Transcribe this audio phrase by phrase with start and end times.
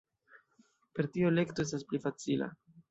[0.99, 2.55] Per tio elekto estas pli facila.